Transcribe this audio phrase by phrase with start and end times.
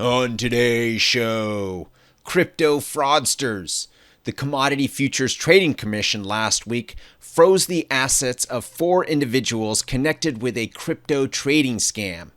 [0.00, 1.88] On today's show,
[2.24, 3.88] crypto fraudsters.
[4.24, 10.56] The Commodity Futures Trading Commission last week froze the assets of four individuals connected with
[10.56, 12.30] a crypto trading scam.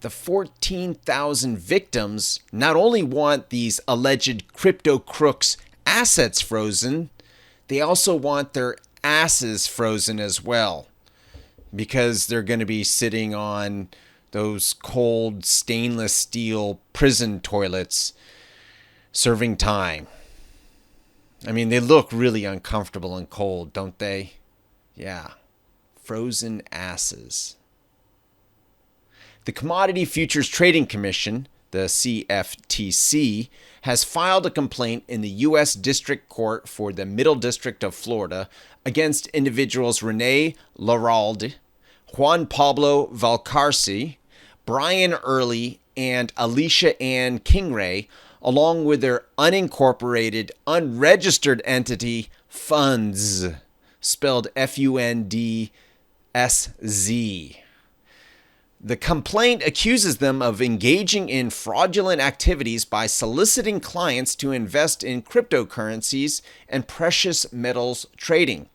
[0.00, 7.10] The 14,000 victims not only want these alleged crypto crooks' assets frozen,
[7.66, 10.86] they also want their asses frozen as well
[11.76, 13.88] because they're going to be sitting on
[14.30, 18.12] those cold stainless steel prison toilets
[19.12, 20.06] serving time.
[21.46, 24.32] I mean, they look really uncomfortable and cold, don't they?
[24.94, 25.32] Yeah.
[26.02, 27.56] Frozen asses.
[29.44, 33.48] The Commodity Futures Trading Commission, the CFTC,
[33.82, 35.74] has filed a complaint in the U.S.
[35.74, 38.48] District Court for the Middle District of Florida
[38.84, 41.54] against individuals Rene Laralde,
[42.16, 44.16] Juan Pablo Valcarce,
[44.68, 48.06] Brian Early, and Alicia Ann Kingray,
[48.42, 53.58] along with their unincorporated, unregistered entity, Fundsz,
[54.02, 55.72] spelled F U N D
[56.34, 57.56] S Z.
[58.78, 65.22] The complaint accuses them of engaging in fraudulent activities by soliciting clients to invest in
[65.22, 68.68] cryptocurrencies and precious metals trading.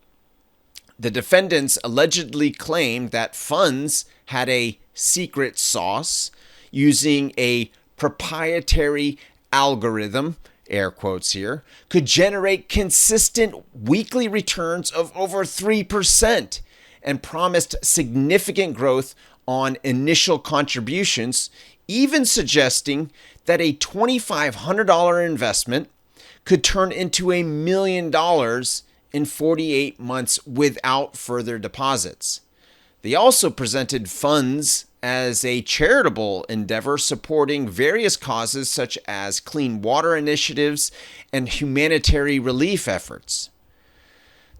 [0.99, 6.31] The defendants allegedly claimed that Fundsz had a secret sauce
[6.71, 9.17] using a proprietary
[9.51, 10.37] algorithm,
[10.69, 16.61] air quotes here, could generate consistent weekly returns of over 3%
[17.01, 19.13] and promised significant growth
[19.47, 21.49] on initial contributions,
[21.87, 23.11] even suggesting
[23.45, 25.89] that a $2,500 investment
[26.45, 28.83] could turn into a million dollars
[29.13, 32.41] in 48 months without further deposits.
[33.03, 40.15] They also presented Fundsz as a charitable endeavor supporting various causes such as clean water
[40.15, 40.91] initiatives
[41.31, 43.49] and humanitarian relief efforts.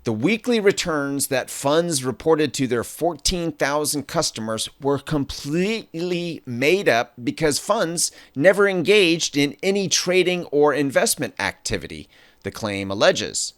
[0.04, 7.58] The weekly returns that Fundsz reported to their 14,000 customers were completely made up because
[7.58, 12.09] Fundsz never engaged in any trading or investment activity,
[12.44, 13.53] the claim alleges.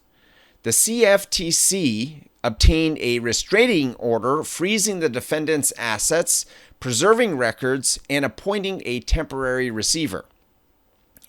[0.66, 6.48] The CFTC obtained a restraining order freezing the defendant's assets,
[6.80, 10.26] preserving records, and appointing a temporary receiver.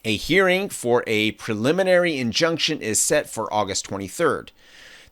[0.06, 4.52] A hearing for a preliminary injunction is set for August 23rd.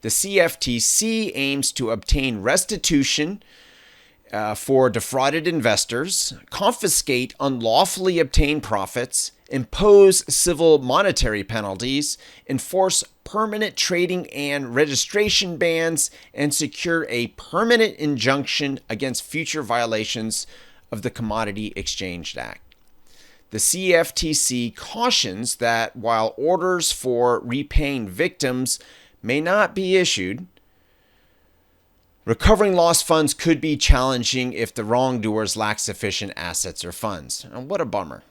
[0.00, 3.42] The CFTC aims to obtain restitution
[4.34, 12.18] uh, for defrauded investors, confiscate unlawfully obtained profits, impose civil monetary penalties,
[12.48, 20.48] enforce permanent trading and registration bans, and secure a permanent injunction against future violations
[20.90, 22.60] of the Commodity Exchange Act.
[23.50, 28.80] The CFTC cautions that while orders for repaying victims
[29.22, 30.48] may not be issued,
[32.24, 37.46] recovering lost funds could be challenging if the wrongdoers lack sufficient assets or funds.
[37.52, 38.22] And what a bummer.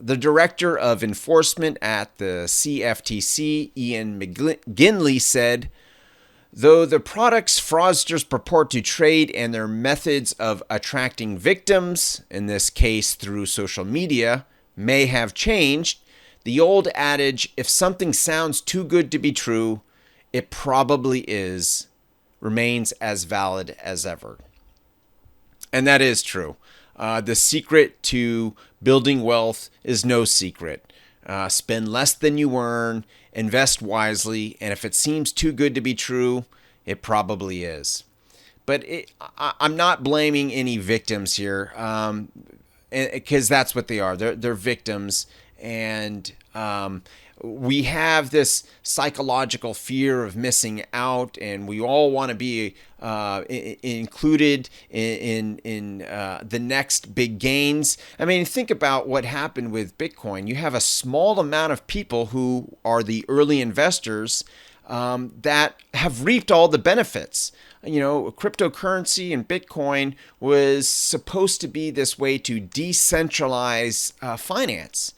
[0.00, 5.70] The director of enforcement at the CFTC, Ian McGinley, said,
[6.52, 12.68] Though the products fraudsters purport to trade and their methods of attracting victims, in this
[12.68, 14.44] case through social media,
[14.76, 16.00] may have changed,
[16.44, 19.80] the old adage, if something sounds too good to be true,
[20.32, 21.86] it probably is,
[22.42, 24.36] remains as valid as ever.
[25.72, 26.56] And that is true.
[26.96, 30.92] Uh, the secret to building wealth is no secret.
[31.24, 35.80] Uh, spend less than you earn, invest wisely, and if it seems too good to
[35.80, 36.44] be true,
[36.84, 38.04] it probably is.
[38.66, 44.16] But it, I, am not blaming any victims here, because um, that's what they are.
[44.16, 45.26] They're, they're victims,
[45.60, 47.02] and um,
[47.42, 53.42] we have this psychological fear of missing out, and we all want to be uh,
[53.50, 57.98] I- included in in, in uh, the next big gains.
[58.18, 60.46] I mean, think about what happened with Bitcoin.
[60.46, 64.44] You have a small amount of people who are the early investors
[64.86, 67.52] um, that have reaped all the benefits.
[67.84, 75.14] You know, cryptocurrency and Bitcoin was supposed to be this way to decentralize uh, finance.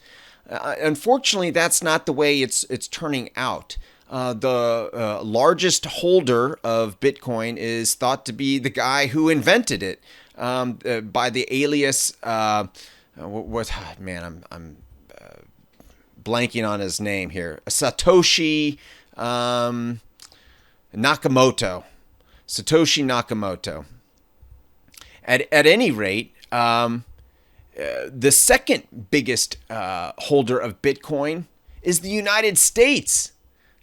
[0.49, 3.77] Uh, unfortunately, that's not the way it's it's turning out.
[4.11, 9.83] Uh, the uh, largest holder of Bitcoin is thought to be the guy who invented
[9.83, 10.03] it
[10.37, 12.15] um, uh, by the alias.
[12.23, 12.67] Uh,
[13.17, 14.23] what, what, man?
[14.23, 14.77] I'm I'm
[15.19, 15.41] uh,
[16.23, 17.61] blanking on his name here.
[17.67, 18.79] Satoshi
[19.17, 20.01] um,
[20.95, 21.85] Nakamoto.
[22.47, 23.87] Satoshi Nakamoto.
[25.25, 26.35] At at any rate.
[26.53, 27.05] Um,
[27.79, 31.45] uh, the second biggest uh, holder of Bitcoin
[31.83, 33.33] is the United States,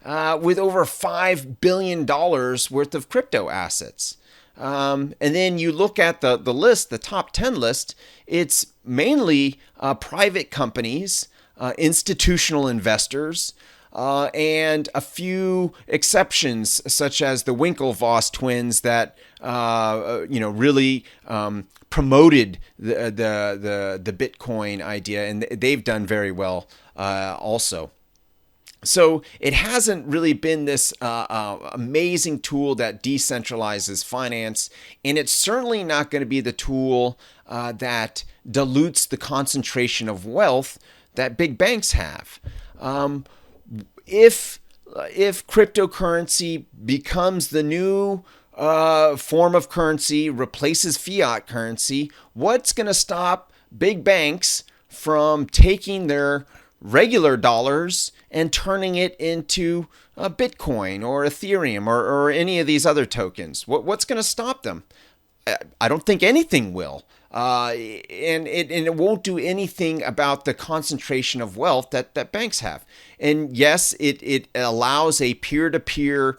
[0.03, 4.17] uh, with over $5 billion worth of crypto assets.
[4.57, 7.95] Um, and then you look at the, the list, the top 10 list,
[8.27, 11.27] it's mainly uh, private companies,
[11.57, 13.53] uh, institutional investors,
[13.93, 21.05] uh, and a few exceptions, such as the Winklevoss twins, that uh, you know really
[21.27, 27.91] um, promoted the, the, the the Bitcoin idea, and they've done very well uh, also.
[28.83, 34.71] So it hasn't really been this uh, uh, amazing tool that decentralizes finance,
[35.05, 40.25] and it's certainly not going to be the tool uh, that dilutes the concentration of
[40.25, 40.79] wealth
[41.13, 42.39] that big banks have.
[42.79, 43.25] Um,
[44.05, 44.59] if
[45.15, 48.23] if cryptocurrency becomes the new
[48.55, 56.07] uh, form of currency, replaces fiat currency, what's going to stop big banks from taking
[56.07, 56.45] their
[56.81, 59.87] regular dollars and turning it into
[60.17, 63.67] Bitcoin or Ethereum or, or any of these other tokens?
[63.67, 64.83] What, what's going to stop them?
[65.79, 67.03] I don't think anything will.
[67.33, 67.71] Uh,
[68.09, 72.59] and, it, and it won't do anything about the concentration of wealth that, that banks
[72.59, 72.85] have.
[73.19, 76.37] And yes, it, it allows a peer to peer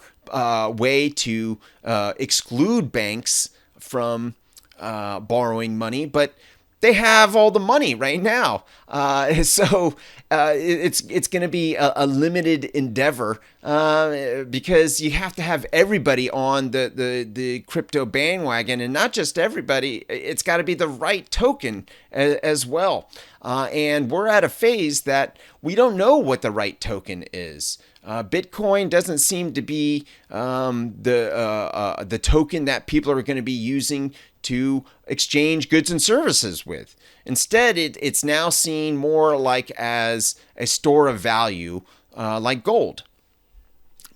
[0.77, 4.35] way to uh, exclude banks from
[4.79, 6.35] uh, borrowing money, but
[6.83, 8.65] they have all the money right now.
[8.89, 9.97] Uh, so
[10.31, 15.43] uh, it's it's going to be a, a, limited endeavor uh, because you have to
[15.43, 20.05] have everybody on the, the, the crypto bandwagon, and not just everybody.
[20.09, 23.09] It's got to be the right token as, as well.
[23.41, 27.79] Uh, and we're at a phase that we don't know what the right token is.
[28.05, 33.23] Uh, Bitcoin doesn't seem to be um, the uh, uh, the token that people are
[33.23, 34.13] going to be using
[34.43, 36.97] to exchange goods and services with.
[37.25, 41.83] Instead, it, it's now seen more like as a store of value,
[42.17, 43.05] uh, like gold.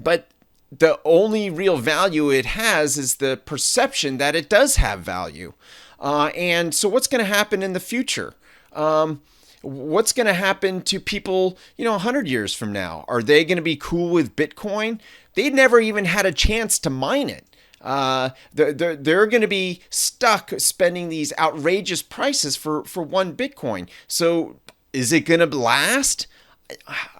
[0.01, 0.29] But
[0.77, 5.53] the only real value it has is the perception that it does have value.
[6.01, 8.35] Uh, and so, what's going to happen in the future?
[8.73, 9.23] Um,
[9.67, 13.05] what's going to happen to people, you know, 100 years from now?
[13.09, 15.01] Are they going to be cool with Bitcoin?
[15.35, 17.45] They never even had a chance to mine it.
[17.81, 23.37] Uh, they're they're, they're going to be stuck spending these outrageous prices for, for one
[23.37, 23.89] Bitcoin.
[24.09, 24.57] So
[24.93, 26.27] is it going to last?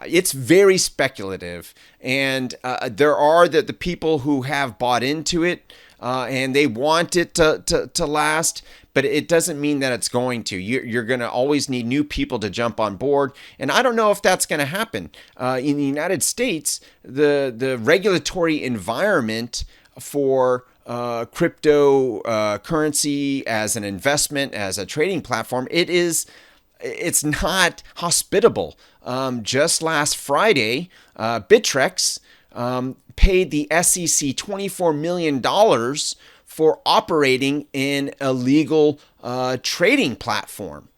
[0.05, 1.73] It's very speculative.
[2.01, 6.67] And uh, there are the, the people who have bought into it uh, and they
[6.67, 8.63] want it to, to, to last
[8.97, 10.57] but it doesn't mean that it's going to.
[10.57, 14.11] You're, going to always need new people to jump on board, and I don't know
[14.11, 15.11] if that's going to happen.
[15.37, 19.67] Uh, in the United States, the the regulatory environment
[20.01, 26.25] for uh, cryptocurrency uh, as an investment, as a trading platform, it is
[26.81, 28.79] it's not hospitable.
[29.03, 32.19] Um, just last Friday, uh, Bittrex
[32.53, 35.43] um, paid the SEC $24 million
[36.57, 40.89] for operating in a legal uh, trading platform.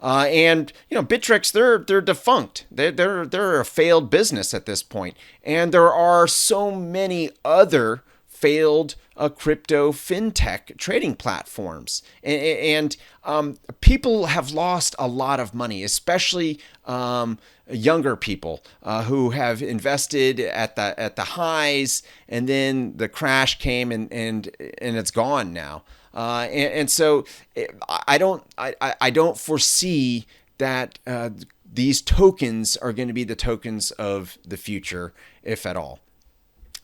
[0.00, 2.66] Uh, and you know, Bittrex, they're they're defunct.
[2.70, 5.16] They're, they're they're a failed business at this point.
[5.42, 13.56] And there are so many other failed uh, crypto fintech trading platforms, and, and um,
[13.80, 17.38] people have lost a lot of money, especially um,
[17.68, 23.58] younger people uh, who have invested at the at the highs, and then the crash
[23.58, 25.82] came, and and and it's gone now.
[26.14, 27.66] Uh, and, and, so eh,
[28.06, 31.30] I don't I, I don't foresee that uh,
[31.70, 36.00] these tokens are going to be the tokens of the future, if at all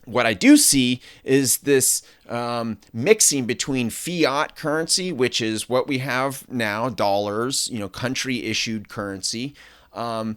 [0.06, 5.98] what I do see is this um, mixing between fiat currency, which is what we
[5.98, 9.54] have now, dollars, you know, country issued currency,
[9.92, 10.36] um,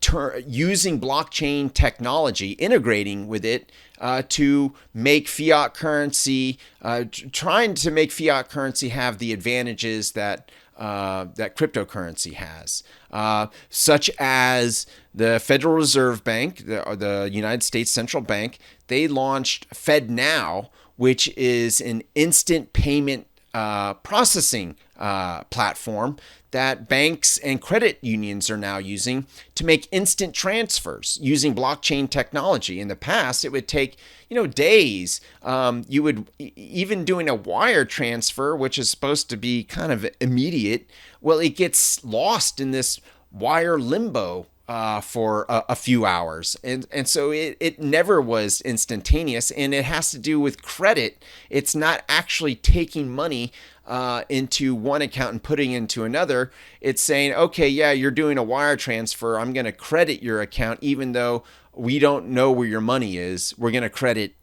[0.00, 3.70] ter- using blockchain technology, integrating with it
[4.00, 10.50] uh, to make fiat currency, uh, trying to make fiat currency have the advantages that
[10.76, 12.82] uh, that cryptocurrency has,
[13.16, 18.58] uh, such as the Federal Reserve Bank, the, the United States Central Bank.
[18.88, 26.18] They launched FedNow, which is an instant payment uh, processing uh, platform
[26.50, 32.80] that banks and credit unions are now using to make instant transfers using blockchain technology.
[32.80, 33.96] In the past, it would take
[34.28, 35.20] you know days.
[35.42, 40.06] Um, you would even doing a wire transfer, which is supposed to be kind of
[40.20, 40.90] immediate.
[41.26, 43.00] Well, it gets lost in this
[43.32, 46.56] wire limbo uh, for a, a, few hours.
[46.62, 51.24] And, and so it, it never was instantaneous, and it has to do with credit.
[51.50, 53.50] It's not actually taking money
[53.88, 58.44] uh, into one account and putting into another, it's saying, okay, yeah, you're doing a
[58.44, 59.36] wire transfer.
[59.36, 61.42] I'm going to credit your account, even though
[61.74, 63.52] we don't know where your money is.
[63.58, 64.36] We're going to credit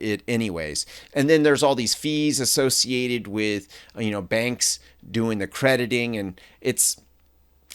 [0.00, 0.86] it anyways.
[1.12, 4.78] And then there's all these fees associated with you know banks
[5.10, 7.00] doing the crediting, and it's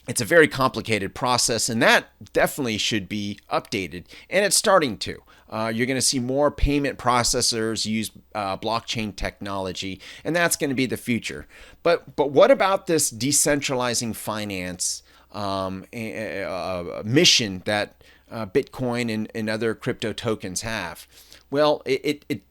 [0.07, 5.21] it's a very complicated process, and that definitely should be updated, and it's starting to.
[5.49, 10.69] Uh, you're going to see more payment processors use uh, blockchain technology, and that's going
[10.69, 11.47] to be the future.
[11.83, 19.49] But but what about this decentralizing finance um, uh, mission that uh, Bitcoin and, and
[19.49, 21.07] other crypto tokens have?
[21.49, 22.41] Well, it, it, it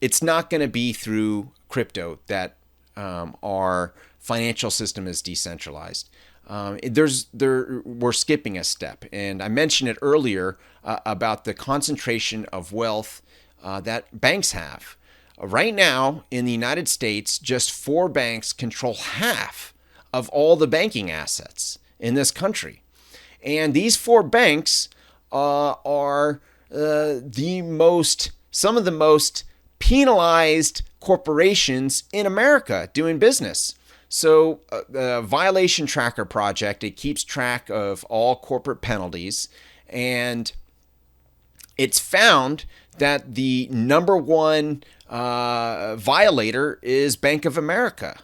[0.00, 2.56] it's not going to be through crypto that
[2.96, 6.08] um, our financial system is decentralized.
[6.48, 11.54] Um, there's there we're skipping a step, and I mentioned it earlier uh, about the
[11.54, 13.22] concentration of wealth
[13.62, 14.96] uh, that banks have.
[15.40, 19.72] right now in the United States, just four banks control half
[20.12, 22.82] of all the banking assets in this country,
[23.44, 24.88] and these four banks
[25.30, 26.40] uh, are
[26.72, 29.44] uh, the most, some of the most
[29.78, 33.74] penalized corporations in America doing business.
[34.08, 39.48] So, uh, the Violation Tracker Project, it keeps track of all corporate penalties,
[39.88, 40.52] and
[41.78, 42.64] it's found
[42.98, 48.18] that the number one uh, violator is Bank of America.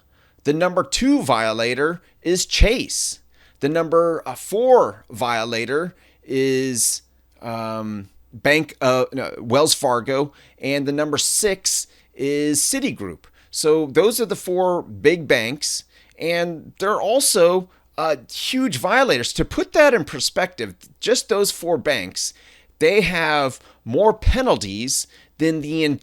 [0.44, 3.20] The number two violator is Chase.
[3.60, 7.02] The number uh, four violator is
[7.40, 13.24] um, Bank no, Wells Fargo, and the number six is Citigroup.
[13.50, 15.84] So those are the four big banks,
[16.18, 19.32] and they're also uh, huge violators.
[19.34, 22.34] To put that in perspective, just those four banks,
[22.78, 25.06] they have more penalties
[25.38, 26.00] than the in-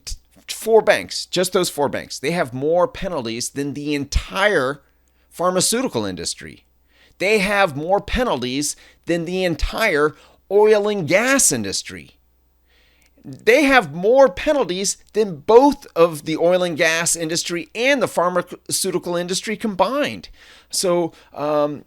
[0.48, 1.26] four banks.
[1.26, 4.82] Just those four banks, they have more penalties than the entire
[5.30, 6.66] pharmaceutical industry.
[7.20, 8.76] They have more penalties
[9.06, 10.16] than the entire
[10.52, 12.18] oil and gas industry.
[13.26, 19.16] They have more penalties than both of the oil and gas industry and the pharmaceutical
[19.16, 20.28] industry combined.
[20.70, 21.86] So um,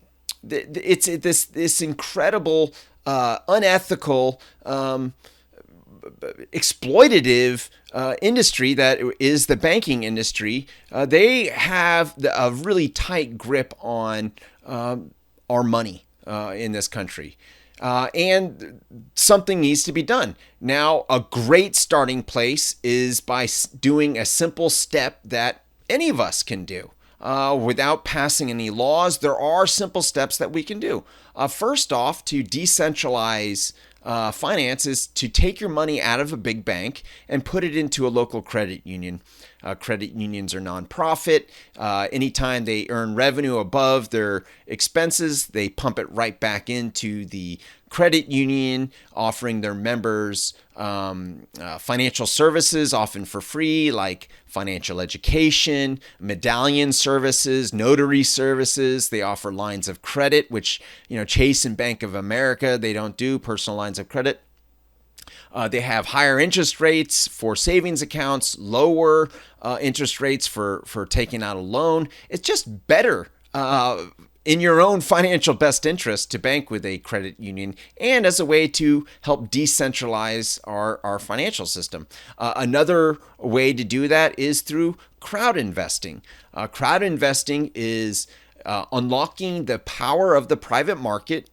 [0.49, 2.73] it's this this incredible,
[3.05, 5.13] uh, unethical, um,
[6.53, 10.67] exploitative uh, industry that is the banking industry.
[10.91, 14.33] Uh, they have a really tight grip on
[14.65, 15.13] um,
[15.51, 17.37] our money uh, in this country.
[17.81, 18.81] Uh, and
[19.15, 20.37] something needs to be done.
[20.61, 23.47] Now, a great starting place is by
[23.79, 26.91] doing a simple step that any of us can do.
[27.21, 31.05] Uh, without passing any laws, there are simple steps that we can do.
[31.35, 33.73] Uh, first off, to decentralize
[34.07, 37.77] uh, finance is to take your money out of a big bank and put it
[37.77, 39.21] into a local credit union.
[39.63, 41.47] Uh, credit unions are nonprofit.
[41.77, 47.59] Uh, anytime they earn revenue above their expenses, they pump it right back into the
[47.89, 56.01] credit union, offering their members um, uh, financial services, often for free, like financial education,
[56.21, 59.09] medallion services, notary services.
[59.09, 63.17] They offer lines of credit, which you know Chase and Bank of America they don't
[63.17, 64.41] do personal lines of credit.
[65.57, 69.31] Uh, they have higher interest rates for savings accounts, lower
[69.63, 72.09] uh, interest rates for for taking out a loan.
[72.29, 74.05] It's just better uh,
[74.45, 78.45] in your own financial best interest to bank with a credit union and as a
[78.45, 82.07] way to help decentralize our, our financial system.
[82.37, 86.21] Uh, another way to do that is through crowd investing.
[86.53, 88.27] Uh, crowd investing is
[88.67, 91.49] uh, unlocking the power of the private market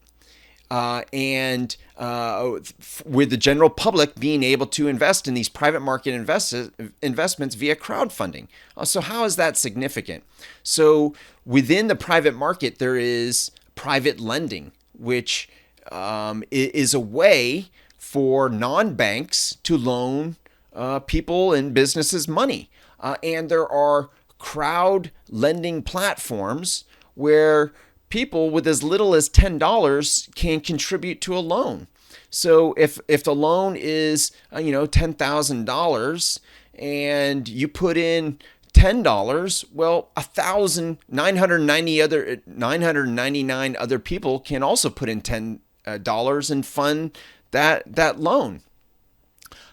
[0.73, 2.57] uh, and uh,
[3.05, 7.75] with the general public being able to invest in these private market invest- investments via
[7.75, 8.47] crowdfunding.
[8.75, 10.23] Uh, so, how is that significant?
[10.63, 11.13] So,
[11.45, 15.47] within the private market, there is private lending, which
[15.91, 20.37] um, is a way for non banks to loan
[20.73, 22.71] uh, people and businesses money.
[22.99, 27.73] Uh, and there are crowd lending platforms where
[28.13, 31.87] people with as little as $10 can contribute to a loan.
[32.29, 36.39] So if if the loan is uh, you know $10,000
[36.77, 38.37] and you put in
[38.75, 45.19] $10, well, a thousand nine hundred ninety other 999 other people can also put in
[45.19, 47.17] $10 uh, and fund
[47.49, 48.61] that that loan.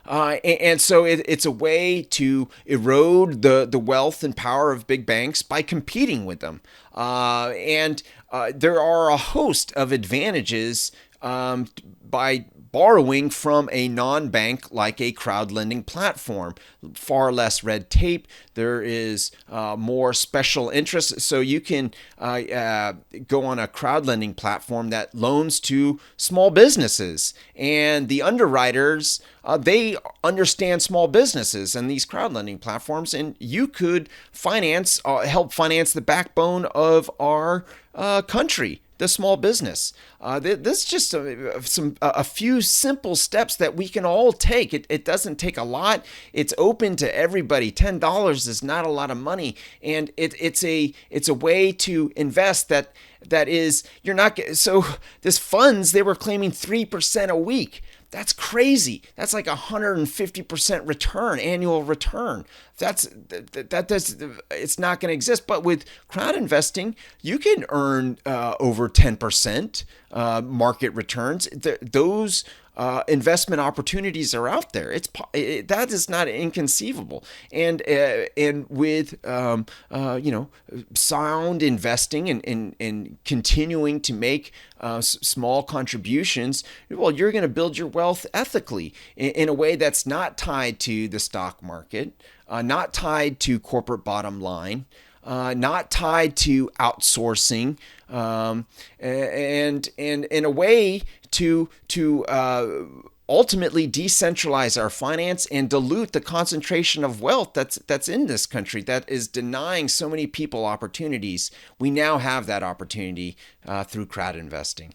[0.07, 4.73] Uh, and, and, so it, it's a way to erode the, the wealth and power
[4.73, 6.61] of big banks by competing with them.
[6.95, 8.03] Uh, and
[8.33, 10.91] uh, there are a host of advantages
[11.23, 11.69] um,
[12.09, 16.55] by borrowing from a non bank like a crowd lending platform.
[16.95, 18.29] Far less red tape.
[18.55, 21.21] There is uh, more special interest.
[21.21, 22.93] So you can uh, uh,
[23.27, 27.35] go on a crowd lending platform that loans to small businesses.
[27.57, 33.15] And the underwriters, uh, they understand small businesses and these crowd lending platforms.
[33.15, 39.39] And you could finance, uh, help finance the backbone of our uh, country the small
[39.39, 39.95] business.
[40.21, 44.75] Uh, this is just a, some a few simple steps that we can all take.
[44.75, 46.05] It, it doesn't take a lot.
[46.35, 47.71] It's open to everybody.
[47.71, 51.73] Ten dollars is not a lot of money, and it, it's a it's a way
[51.73, 52.93] to invest that
[53.27, 54.85] that is you're not so
[55.23, 57.83] this Fundsz they were claiming three percent a week.
[58.11, 59.03] That's crazy.
[59.15, 62.45] That's like a 150% return, annual return.
[62.81, 64.17] That's that, that does
[64.51, 65.47] it's not going to exist.
[65.47, 71.49] But with crowd investing, you can earn uh, over 10% uh, market returns.
[71.81, 72.45] Those
[72.81, 74.91] uh, investment opportunities are out there.
[74.91, 77.25] It's it, that is not inconceivable.
[77.53, 80.49] And uh, and with um, uh, you know
[80.95, 87.43] sound investing and and, and continuing to make uh, s- small contributions, well, you're going
[87.43, 91.63] to build your wealth ethically in, in, a way that's not tied to the stock
[91.63, 92.15] market,
[92.51, 94.85] uh, not tied to corporate bottom line
[95.25, 97.79] uh, not tied to outsourcing,
[98.09, 98.67] um,
[98.99, 101.03] and and in a way
[101.33, 102.85] to to uh,
[103.29, 108.83] ultimately decentralize our finance and dilute the concentration of wealth that's that's in this country
[108.83, 111.51] that is denying so many people opportunities.
[111.79, 114.95] We now have that opportunity uh, through crowd investing.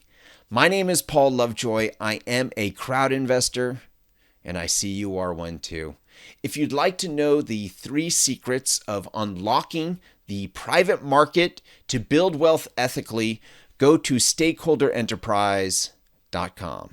[0.49, 1.91] My name is Paul Lovejoy.
[1.99, 3.81] I am a crowd investor,
[4.43, 5.95] and I see you are one too.
[6.43, 12.35] If you'd like to know the three secrets of unlocking the private market to build
[12.35, 13.41] wealth ethically,
[13.77, 16.89] go to stakeholderenterprise.com.